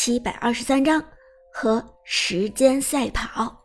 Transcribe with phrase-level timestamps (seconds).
[0.00, 1.02] 七百二十三章
[1.52, 3.64] 和时间赛跑。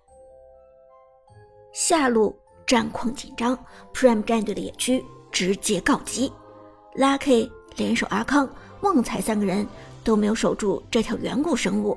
[1.71, 3.56] 下路战况紧张
[3.93, 6.33] ，Prime 战队的野区直接告急。
[6.96, 8.50] Lucky 联手阿康、
[8.82, 9.64] 旺财三个人
[10.04, 11.96] 都没有守住这条远古生物，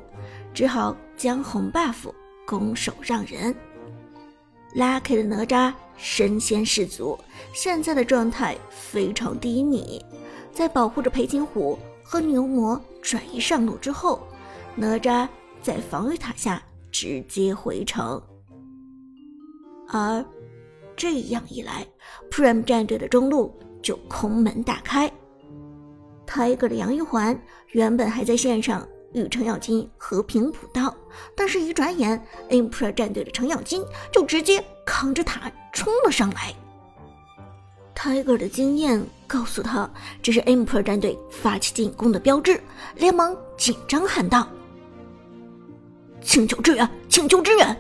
[0.53, 2.13] 只好将红 buff
[2.47, 3.57] 拱手让人。
[4.75, 7.19] Lucky 的哪吒身先士卒，
[7.55, 10.05] 现在的状态非常低迷，
[10.53, 11.79] 在保护着裴擒虎。
[12.09, 14.23] 和牛魔转移上路之后，
[14.77, 15.29] 哪吒
[15.61, 16.63] 在防御塔下
[16.93, 18.23] 直接回城，
[19.89, 20.25] 而
[20.97, 21.85] 这样一来
[22.31, 25.11] ，Prime 战队的中路就空门大开。
[26.29, 27.37] Tiger 的杨玉环
[27.73, 30.95] 原本还在线上与程咬金和平补刀，
[31.35, 36.55] 但是，一转眼，impro 战队的程咬金就直接扛着塔冲了上来。
[37.97, 39.91] Tiger 的经验告诉他，
[40.23, 42.61] 这是 Emperor 战队发起进攻的标志，
[42.95, 44.47] 连忙紧张喊道
[46.21, 47.77] ：“请求支援，请求支援！”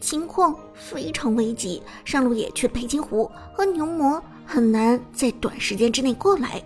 [0.00, 6.62] 情况非常危急，上路野区的裴擒虎和牛魔很难在短时间之内过来，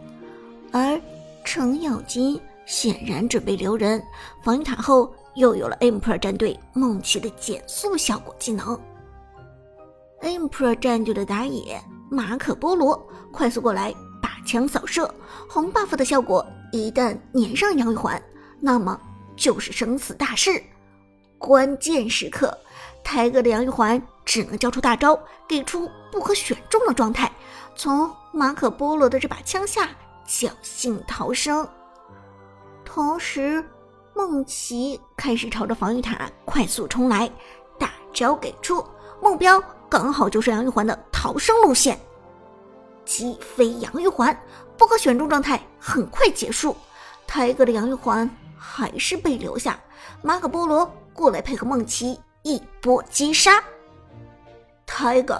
[0.70, 0.98] 而
[1.44, 4.00] 程咬金显然准备留人，
[4.44, 8.78] 防御塔后又有了 Emperor 战队梦奇的减速效果技能。
[10.22, 12.96] Emperor 战队的打野马可波罗
[13.32, 15.12] 快速过来，把枪扫射，
[15.48, 18.22] 红 buff 的效果一旦粘上杨玉环，
[18.60, 18.98] 那么
[19.36, 20.62] 就是生死大事。
[21.38, 22.56] 关键时刻，
[23.02, 27.30] 泰哥的杨玉环只能交出大招，给出不可选中的状态，
[27.74, 29.88] 从马可波罗的这把枪下
[30.24, 31.66] 侥幸逃生。
[32.84, 33.64] 同时，
[34.14, 37.28] 梦琪开始朝着防御塔快速冲来，
[37.76, 38.84] 大招给出，
[39.20, 39.60] 目标。
[39.92, 42.00] 刚好就是杨玉环的逃生路线，
[43.04, 44.34] 击飞杨玉环，
[44.74, 46.74] 不可选中状态很快结束。
[47.26, 48.26] 泰哥的杨玉环
[48.56, 49.78] 还是被留下，
[50.22, 53.62] 马可波罗过来配合梦琪一波击杀。
[54.86, 55.38] 泰哥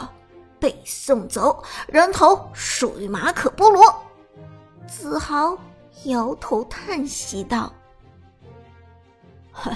[0.60, 3.82] 被送走，人头属于马可波罗。
[4.86, 5.56] 子豪
[6.04, 7.72] 摇头叹息道
[9.50, 9.74] ：“嗨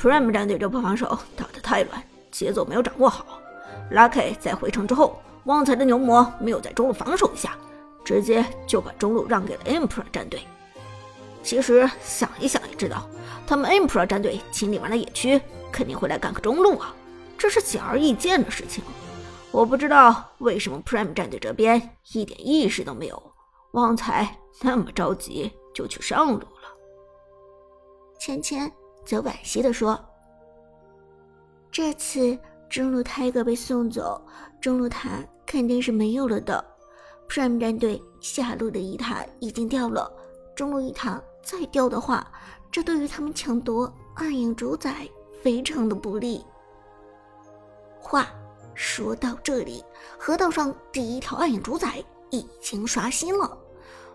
[0.00, 1.06] ，Prime 战队这波防守
[1.36, 3.38] 打得太乱，节奏没有掌握好。”
[3.90, 7.56] Lucky 在回城之后，旺财的牛魔没有在中路防守一下，
[8.04, 10.40] 直接就把中路让给了 Emperor 战队。
[11.42, 13.08] 其实想一想也知道，
[13.46, 16.92] 他们 Emperor 战队清理完了野区，肯定会来干个中路啊，
[17.38, 18.82] 这是显而易见的事情。
[19.52, 23.22] 我不知道为什么 Prime 战队这边一点意识都没有，
[23.70, 26.48] 旺财那么着急就去上路了。
[28.18, 28.70] 芊芊
[29.04, 29.98] 则惋惜地说
[31.70, 32.36] ：“这次。”
[32.68, 34.20] 中路泰戈被送走，
[34.60, 36.64] 中路塔肯定是没有了的。
[37.28, 40.10] Prime 战队下路的一塔已经掉了，
[40.54, 42.26] 中路一塔再掉的话，
[42.70, 45.08] 这对于他们抢夺暗影主宰
[45.42, 46.44] 非常的不利。
[47.98, 48.28] 话
[48.74, 49.84] 说到这里，
[50.18, 53.56] 河道上第一条暗影主宰已经刷新了，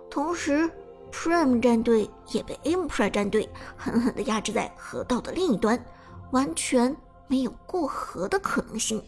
[0.10, 0.70] 同时
[1.12, 5.84] Prime 战队也被 ampler 战队狠狠的压制在河道的另一端，
[6.32, 6.96] 完全。
[7.32, 9.02] 没有过河的可能性。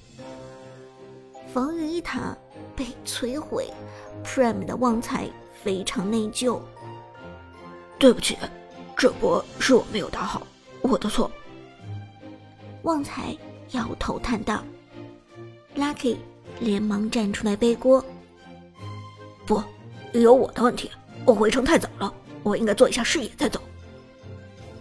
[1.53, 2.33] 防御一塔
[2.73, 3.69] 被摧毁
[4.23, 5.29] ，Prime 的旺财
[5.61, 6.61] 非常内疚。
[7.99, 8.37] 对不起，
[8.95, 10.47] 这波是我没有打好，
[10.81, 11.29] 我的错。
[12.83, 13.37] 旺财
[13.71, 14.63] 摇头叹道。
[15.75, 16.15] Lucky
[16.61, 18.01] 连忙站出来背锅。
[19.45, 19.61] 不，
[20.13, 20.89] 有我的问题，
[21.25, 23.59] 我回城太早了，我应该做一下视野再走。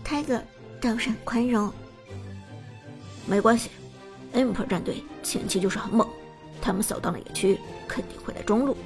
[0.04, 0.42] Tiger
[0.81, 1.72] 倒是很宽容。
[3.26, 3.70] 没关系
[4.34, 6.06] ，Imp 战队前期就是很猛，
[6.60, 8.76] 他们扫荡了野区，肯定会来中路。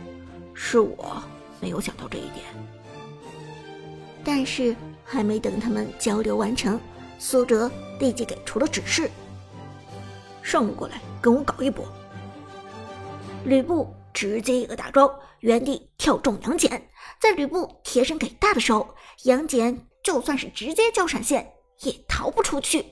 [0.55, 1.23] 是我
[1.61, 2.45] 没有想到这一点。
[4.25, 4.75] 但是
[5.05, 6.79] 还没等他们交流完成，
[7.19, 9.11] 苏哲立即给出了指示：
[10.43, 11.85] 上路过来跟我搞一波。
[13.45, 16.89] 吕布直接一个大招，原地跳中杨戬。
[17.21, 22.85] 在吕布贴身给大的时候，杨戬就算是直接交闪现，也逃不出去。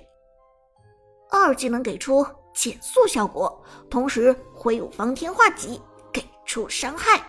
[1.39, 5.81] 二技能给出减速效果，同时挥舞方天画戟
[6.13, 7.23] 给出伤害。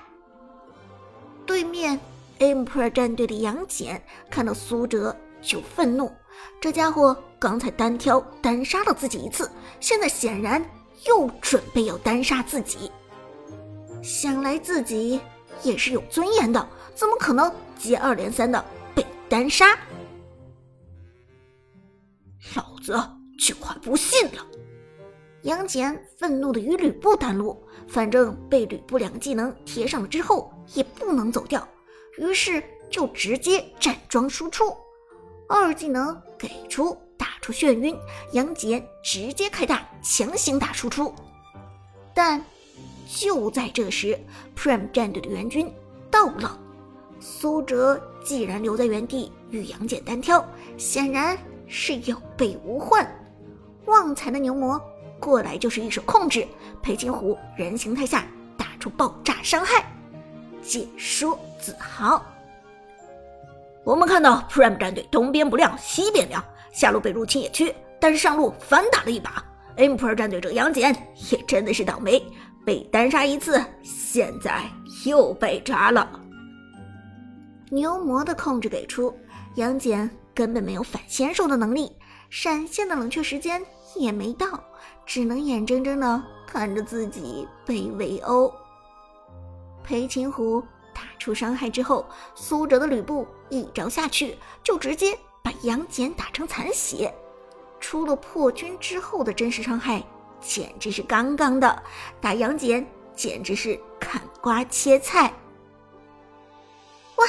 [1.45, 1.99] 对面
[2.39, 6.11] Emperor 战队的杨戬看到苏哲就愤怒，
[6.59, 9.49] 这家伙刚才单挑单杀了自己一次，
[9.79, 10.63] 现在显然
[11.05, 12.91] 又准备要单杀自己。
[14.03, 15.19] 想来自己
[15.63, 18.63] 也是有尊严的，怎么可能接二连三的
[18.93, 19.77] 被单杀？
[22.55, 23.14] 老子！
[23.37, 24.45] 就快不信了！
[25.43, 31.67] 杨戬愤怒的与吕布单路，反正被吕布两个技能贴上了之后，也不能走掉，
[32.17, 34.75] 于是就直接站桩输出。
[35.47, 37.95] 二技能给出，打出眩晕，
[38.31, 41.13] 杨戬直接开大，强行打输出。
[42.15, 42.43] 但
[43.07, 44.19] 就在这时
[44.57, 45.71] ，Prime 战队的援军
[46.09, 46.59] 到了。
[47.19, 50.43] 苏哲既然留在原地与杨戬单挑，
[50.77, 51.37] 显然
[51.67, 53.07] 是有备无患。
[53.85, 54.81] 旺财的牛魔
[55.19, 56.45] 过来就是一手控制，
[56.81, 58.25] 裴擒虎人形态下
[58.57, 59.85] 打出爆炸伤害。
[60.61, 62.23] 解说子豪，
[63.83, 69.43] 我们看到 Prime 战队东边不亮西边亮，下路被入侵野区，但是上路反打了一把。
[69.77, 70.95] Emperor 战队这个杨戬
[71.31, 72.23] 也真的是倒霉，
[72.65, 74.63] 被单杀一次，现在
[75.05, 76.09] 又被抓了。
[77.69, 79.13] 牛魔的控制给出，
[79.55, 81.91] 杨戬根本没有反先手的能力，
[82.29, 83.63] 闪现的冷却时间
[83.95, 84.59] 也没到，
[85.05, 88.53] 只能眼睁睁的看着自己被围殴。
[89.83, 90.63] 裴擒虎
[90.93, 97.13] 打出伤害之后，苏哲的吕布一招下去就直接把杨戬打成残血。
[97.79, 100.03] 出了破军之后的真实伤害
[100.41, 101.83] 简直是杠杠的，
[102.19, 102.85] 打杨戬
[103.15, 105.31] 简直是砍瓜切菜。
[107.17, 107.25] 哇，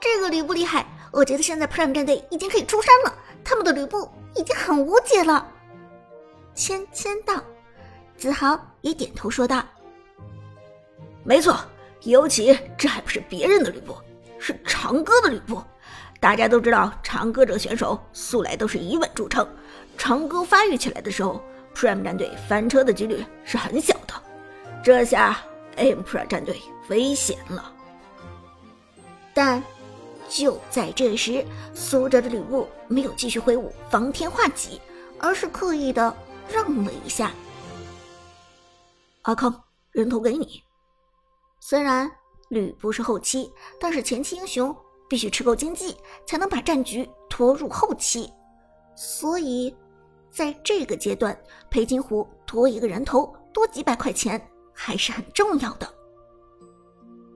[0.00, 0.86] 这个吕布厉害！
[1.12, 3.14] 我觉得现在 Prime 战队已经可以出山了，
[3.44, 5.46] 他们的吕布已经很无解了。
[6.54, 7.42] 芊芊道，
[8.16, 9.62] 子豪也点头说道
[11.24, 11.56] ：“没错。”
[12.04, 13.94] 尤其这还不是别人的吕布，
[14.38, 15.62] 是长歌的吕布。
[16.18, 19.46] 大家都知道，长歌这个选手素来都是以稳著称。
[19.98, 21.38] 长歌发育起来的时候
[21.74, 24.14] ，Prime 战队翻车的几率是很小的。
[24.82, 25.36] 这下
[25.76, 27.70] mpro 战队危险了。
[29.34, 29.62] 但
[30.30, 31.44] 就在这时，
[31.74, 34.80] 苏哲的吕布没有继续挥舞方天画戟，
[35.18, 36.16] 而是刻意的
[36.48, 37.32] 让了一下。
[39.22, 39.52] 阿康，
[39.90, 40.62] 人头给你。
[41.58, 42.08] 虽然
[42.48, 44.74] 吕布是后期，但是前期英雄
[45.08, 48.32] 必须吃够经济，才能把战局拖入后期。
[48.94, 49.74] 所以，
[50.30, 51.36] 在这个阶段，
[51.68, 54.40] 裴擒虎多一个人头，多几百块钱
[54.72, 55.92] 还是很重要的。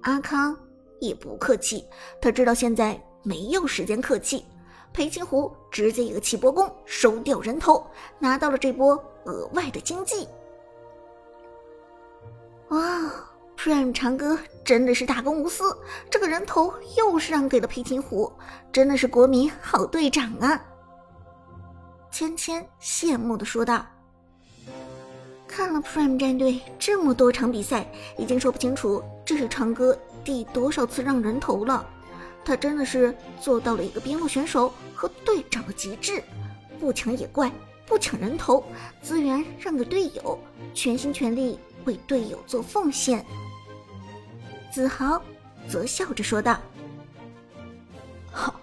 [0.03, 0.57] 阿康
[1.01, 1.85] 也不客气，
[2.21, 4.45] 他知道现在没有时间客气。
[4.93, 7.85] 裴擒虎直接一个气波弓收掉人头，
[8.19, 8.95] 拿到了这波
[9.25, 10.29] 额外的经济。
[12.69, 13.01] 哇
[13.57, 15.77] ！Prime 长歌真的是大公无私，
[16.09, 18.33] 这个人头又是让给了裴擒虎，
[18.73, 20.65] 真的是国民好队长啊！
[22.11, 23.85] 芊芊羡慕的说道。
[25.49, 27.87] 看了 Prime 战队这么多场比赛，
[28.17, 31.87] 已经说不清楚这是长歌第多少次让人头了。
[32.45, 36.23] 他真的是做到了一个边路选手和队长的极致，
[36.79, 37.51] 不抢野怪，
[37.87, 38.65] 不抢人头，
[39.03, 40.39] 资源让给队友，
[40.75, 43.25] 全心全力为队友做奉献。
[44.71, 45.23] 子豪
[45.69, 46.59] 则笑着说道
[48.31, 48.61] ：“好，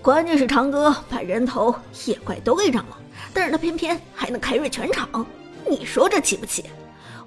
[0.00, 1.74] 关键是长歌把人头、
[2.06, 2.98] 野怪都给让了，
[3.34, 5.26] 但是他偏偏还能开瑞全场，
[5.68, 6.64] 你说这气不气？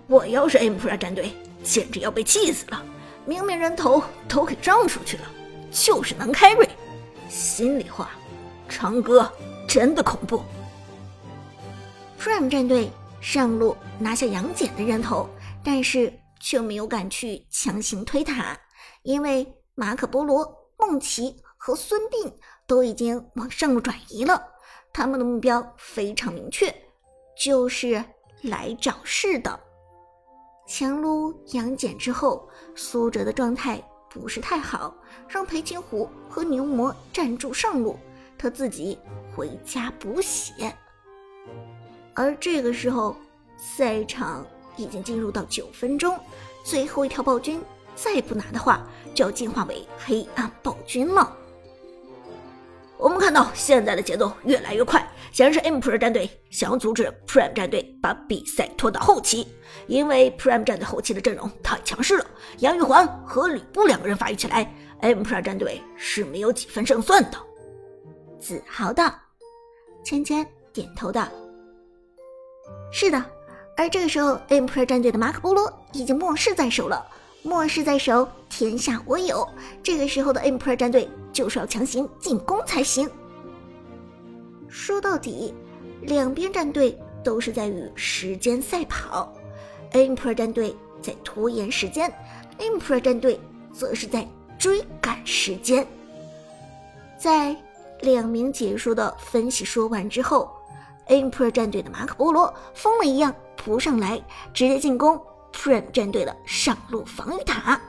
[0.08, 2.82] 我要是 M Pro 战队，简直要被气死了！
[3.26, 5.24] 明明人头都给让出去了，
[5.72, 6.68] 就是能开瑞。
[7.28, 8.12] 心里话，
[8.68, 9.32] 长歌
[9.68, 10.44] 真的恐怖。
[12.20, 15.30] ”Prime 战队上路拿下杨戬的人头，
[15.64, 16.14] 但是。
[16.42, 18.58] 却没有敢去强行推塔，
[19.04, 19.46] 因为
[19.76, 22.32] 马可波罗、梦琪和孙膑
[22.66, 24.42] 都已经往上路转移了。
[24.94, 26.74] 他们的目标非常明确，
[27.38, 28.02] 就是
[28.42, 29.60] 来找事的。
[30.70, 34.94] 强撸杨戬之后，苏哲的状态不是太好，
[35.28, 37.98] 让裴擒虎和牛魔站住上路，
[38.38, 38.96] 他自己
[39.36, 40.72] 回家补血。
[42.14, 43.16] 而这个时候，
[43.58, 44.46] 赛场。
[44.78, 46.18] 已经进入到九分钟，
[46.64, 47.62] 最后一条暴君
[47.98, 51.36] 再不拿的话，就要进化为黑暗暴君了。
[52.96, 59.48] 我们看到现在的节奏越来越快，显然是 Emperor 战队想要阻止 Prime 战队把比赛拖到后期，
[59.88, 62.26] 因为 Prime 战队后期的阵容太强势了，
[62.60, 67.38] 杨玉环和吕布两个人发育起来，Emperor 战队是没有几分胜算的。
[68.40, 69.14] 子豪道，
[70.04, 71.28] 芊芊点头道
[72.92, 73.24] ：“是的。”
[73.78, 77.06] 而这个时候，Emperor 战队的马可波罗已经末世在手了。
[77.44, 79.48] 末世在手，天下我有。
[79.82, 83.10] 这个时候的 Emperor 战队就是要强行进攻才行。
[84.70, 85.54] 说到底，
[86.02, 89.34] 两边战队都是在与时间赛跑。
[89.92, 92.14] Emperor 战队在拖延时间
[92.60, 93.40] ，Emperor 战队
[93.74, 95.86] 则是在追赶时间。
[97.18, 97.56] 在
[98.02, 100.50] 两名解说的分析说完之后
[101.08, 103.36] ，Emperor 战队的马可波罗疯了一样。
[103.62, 104.18] 扑上来，
[104.54, 105.22] 直接进攻
[105.52, 107.80] Prime 战队的上路防御塔。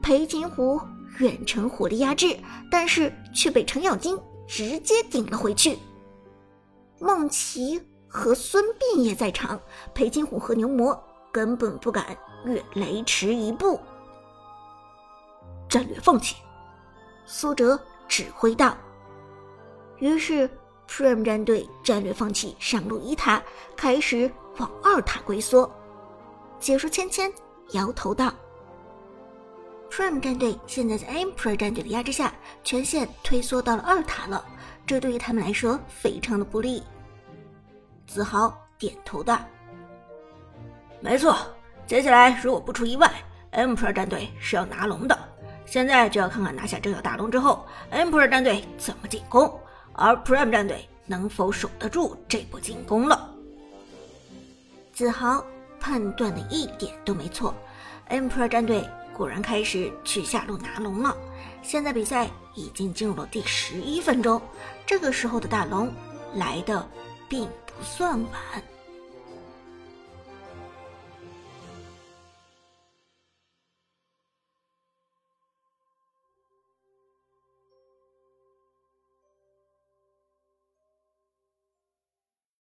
[0.00, 0.80] 裴擒虎
[1.18, 2.34] 远程火力压制，
[2.70, 5.76] 但是却被程咬金直接顶了回去。
[6.98, 9.60] 孟琪和孙膑也在场，
[9.94, 10.98] 裴金虎和牛魔
[11.30, 13.78] 根本不敢越雷池一步。
[15.68, 16.36] 战略放弃，
[17.26, 18.76] 苏哲指挥道。
[19.98, 20.48] 于是
[20.88, 23.42] ，Prime 战队战略放弃上路一塔，
[23.76, 25.70] 开始往二塔龟缩。
[26.58, 27.30] 解说芊芊
[27.72, 28.32] 摇头道
[29.90, 34.44] ：“Prime 战队现在在 Emperor 战队的压制下，全线退缩到了二塔了，
[34.86, 36.82] 这对于他们来说非常的不利。”
[38.06, 39.38] 子豪点头道
[41.00, 41.36] ：“没错，
[41.86, 43.10] 接下来如果不出意外
[43.52, 45.18] ，Emperor 战队是要拿龙的。
[45.64, 49.52] 现在就要看看拿下这条大龙之后，Emperor 战队怎么进攻。”
[49.98, 53.30] 而 Prime 战队能否守得住这波进攻了？
[54.92, 55.42] 子豪
[55.80, 57.54] 判断的一点都没错
[58.10, 61.16] ，Emperor 战队果然开始去下路拿龙了。
[61.62, 64.40] 现在比赛已经进入了第十一分钟，
[64.86, 65.90] 这个时候的大龙
[66.34, 66.86] 来的
[67.28, 68.75] 并不算晚。